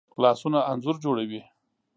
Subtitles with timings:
[0.21, 1.41] لاسونه انځور جوړوي